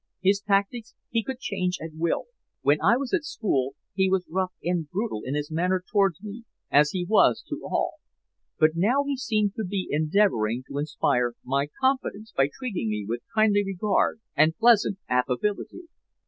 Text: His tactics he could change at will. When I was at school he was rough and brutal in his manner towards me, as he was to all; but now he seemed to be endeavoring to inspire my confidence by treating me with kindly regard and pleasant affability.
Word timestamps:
His 0.23 0.39
tactics 0.41 0.95
he 1.11 1.23
could 1.23 1.37
change 1.37 1.77
at 1.79 1.91
will. 1.93 2.25
When 2.61 2.81
I 2.81 2.97
was 2.97 3.13
at 3.13 3.23
school 3.23 3.75
he 3.93 4.09
was 4.09 4.25
rough 4.27 4.51
and 4.63 4.89
brutal 4.89 5.21
in 5.23 5.35
his 5.35 5.51
manner 5.51 5.83
towards 5.91 6.23
me, 6.23 6.43
as 6.71 6.89
he 6.89 7.05
was 7.07 7.43
to 7.49 7.61
all; 7.63 7.97
but 8.57 8.71
now 8.73 9.03
he 9.05 9.15
seemed 9.15 9.53
to 9.57 9.63
be 9.63 9.87
endeavoring 9.91 10.63
to 10.69 10.79
inspire 10.79 11.35
my 11.45 11.67
confidence 11.79 12.31
by 12.35 12.49
treating 12.51 12.89
me 12.89 13.05
with 13.07 13.21
kindly 13.35 13.63
regard 13.63 14.21
and 14.35 14.57
pleasant 14.57 14.97
affability. 15.07 15.83